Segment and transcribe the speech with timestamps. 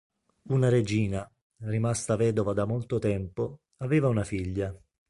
[0.55, 4.75] Una regina, rimasta vedova da molto tempo, aveva una figlia.